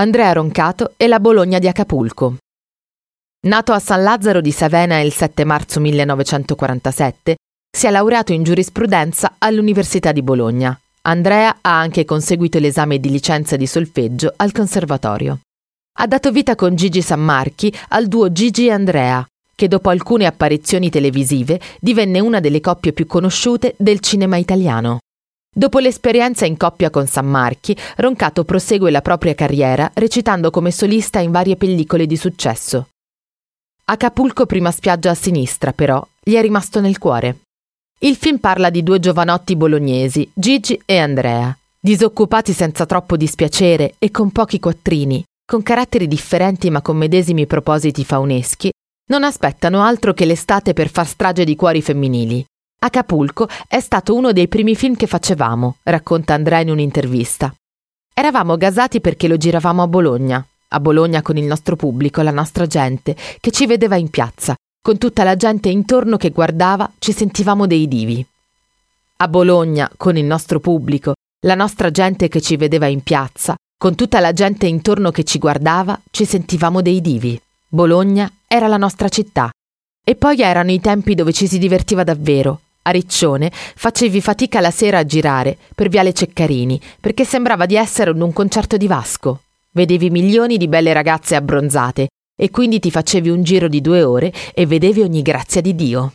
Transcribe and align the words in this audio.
Andrea 0.00 0.32
Roncato 0.32 0.94
e 0.96 1.06
la 1.08 1.20
Bologna 1.20 1.58
di 1.58 1.68
Acapulco. 1.68 2.36
Nato 3.46 3.72
a 3.74 3.78
San 3.78 4.02
Lazzaro 4.02 4.40
di 4.40 4.50
Savena 4.50 4.98
il 5.00 5.12
7 5.12 5.44
marzo 5.44 5.78
1947, 5.78 7.36
si 7.70 7.86
è 7.86 7.90
laureato 7.90 8.32
in 8.32 8.42
giurisprudenza 8.42 9.34
all'Università 9.36 10.12
di 10.12 10.22
Bologna. 10.22 10.74
Andrea 11.02 11.58
ha 11.60 11.78
anche 11.78 12.06
conseguito 12.06 12.58
l'esame 12.58 12.98
di 12.98 13.10
licenza 13.10 13.56
di 13.56 13.66
solfeggio 13.66 14.32
al 14.36 14.52
Conservatorio. 14.52 15.40
Ha 15.98 16.06
dato 16.06 16.32
vita 16.32 16.54
con 16.54 16.74
Gigi 16.76 17.02
Sammarchi 17.02 17.70
al 17.88 18.06
duo 18.06 18.32
Gigi 18.32 18.68
e 18.68 18.70
Andrea, 18.70 19.22
che 19.54 19.68
dopo 19.68 19.90
alcune 19.90 20.24
apparizioni 20.24 20.88
televisive 20.88 21.60
divenne 21.78 22.20
una 22.20 22.40
delle 22.40 22.62
coppie 22.62 22.94
più 22.94 23.06
conosciute 23.06 23.74
del 23.76 24.00
cinema 24.00 24.38
italiano. 24.38 24.99
Dopo 25.52 25.80
l'esperienza 25.80 26.46
in 26.46 26.56
coppia 26.56 26.90
con 26.90 27.08
San 27.08 27.26
Marchi, 27.26 27.76
Roncato 27.96 28.44
prosegue 28.44 28.92
la 28.92 29.02
propria 29.02 29.34
carriera 29.34 29.90
recitando 29.94 30.50
come 30.50 30.70
solista 30.70 31.18
in 31.18 31.32
varie 31.32 31.56
pellicole 31.56 32.06
di 32.06 32.16
successo. 32.16 32.90
Acapulco 33.86 34.46
prima 34.46 34.70
spiaggia 34.70 35.10
a 35.10 35.14
sinistra, 35.14 35.72
però, 35.72 36.06
gli 36.22 36.34
è 36.34 36.40
rimasto 36.40 36.80
nel 36.80 36.98
cuore. 36.98 37.40
Il 37.98 38.14
film 38.14 38.38
parla 38.38 38.70
di 38.70 38.84
due 38.84 39.00
giovanotti 39.00 39.56
bolognesi, 39.56 40.30
Gigi 40.32 40.80
e 40.84 40.98
Andrea, 40.98 41.54
disoccupati 41.80 42.52
senza 42.52 42.86
troppo 42.86 43.16
dispiacere 43.16 43.94
e 43.98 44.12
con 44.12 44.30
pochi 44.30 44.60
quattrini, 44.60 45.24
con 45.44 45.64
caratteri 45.64 46.06
differenti 46.06 46.70
ma 46.70 46.80
con 46.80 46.96
medesimi 46.96 47.46
propositi 47.46 48.04
fauneschi, 48.04 48.70
non 49.10 49.24
aspettano 49.24 49.82
altro 49.82 50.14
che 50.14 50.24
l'estate 50.24 50.72
per 50.74 50.88
far 50.88 51.08
strage 51.08 51.44
di 51.44 51.56
cuori 51.56 51.82
femminili. 51.82 52.44
Acapulco 52.82 53.46
è 53.68 53.78
stato 53.78 54.14
uno 54.14 54.32
dei 54.32 54.48
primi 54.48 54.74
film 54.74 54.96
che 54.96 55.06
facevamo, 55.06 55.76
racconta 55.82 56.32
Andrea 56.32 56.60
in 56.60 56.70
un'intervista. 56.70 57.54
Eravamo 58.14 58.56
gasati 58.56 59.02
perché 59.02 59.28
lo 59.28 59.36
giravamo 59.36 59.82
a 59.82 59.86
Bologna, 59.86 60.42
a 60.68 60.80
Bologna 60.80 61.20
con 61.20 61.36
il 61.36 61.44
nostro 61.44 61.76
pubblico, 61.76 62.22
la 62.22 62.30
nostra 62.30 62.66
gente, 62.66 63.14
che 63.38 63.50
ci 63.50 63.66
vedeva 63.66 63.96
in 63.96 64.08
piazza, 64.08 64.54
con 64.80 64.96
tutta 64.96 65.24
la 65.24 65.36
gente 65.36 65.68
intorno 65.68 66.16
che 66.16 66.30
guardava, 66.30 66.90
ci 66.98 67.12
sentivamo 67.12 67.66
dei 67.66 67.86
divi. 67.86 68.24
A 69.18 69.28
Bologna, 69.28 69.90
con 69.98 70.16
il 70.16 70.24
nostro 70.24 70.58
pubblico, 70.58 71.12
la 71.44 71.54
nostra 71.54 71.90
gente 71.90 72.28
che 72.28 72.40
ci 72.40 72.56
vedeva 72.56 72.86
in 72.86 73.02
piazza, 73.02 73.56
con 73.78 73.94
tutta 73.94 74.20
la 74.20 74.32
gente 74.32 74.66
intorno 74.66 75.10
che 75.10 75.24
ci 75.24 75.38
guardava, 75.38 76.00
ci 76.10 76.24
sentivamo 76.24 76.80
dei 76.80 77.02
divi. 77.02 77.38
Bologna 77.68 78.32
era 78.46 78.68
la 78.68 78.78
nostra 78.78 79.10
città. 79.10 79.50
E 80.02 80.16
poi 80.16 80.40
erano 80.40 80.70
i 80.70 80.80
tempi 80.80 81.14
dove 81.14 81.34
ci 81.34 81.46
si 81.46 81.58
divertiva 81.58 82.04
davvero, 82.04 82.60
a 82.82 82.90
Riccione 82.90 83.50
facevi 83.52 84.20
fatica 84.20 84.60
la 84.60 84.70
sera 84.70 84.98
a 84.98 85.04
girare 85.04 85.56
per 85.74 85.88
Viale 85.88 86.12
Ceccarini 86.12 86.80
perché 87.00 87.24
sembrava 87.24 87.66
di 87.66 87.76
essere 87.76 88.10
in 88.10 88.20
un 88.22 88.32
concerto 88.32 88.76
di 88.76 88.86
Vasco. 88.86 89.42
Vedevi 89.72 90.10
milioni 90.10 90.56
di 90.56 90.68
belle 90.68 90.92
ragazze 90.92 91.36
abbronzate 91.36 92.08
e 92.36 92.50
quindi 92.50 92.78
ti 92.78 92.90
facevi 92.90 93.28
un 93.28 93.42
giro 93.42 93.68
di 93.68 93.80
due 93.80 94.02
ore 94.02 94.32
e 94.54 94.66
vedevi 94.66 95.02
ogni 95.02 95.22
grazia 95.22 95.60
di 95.60 95.74
Dio. 95.74 96.12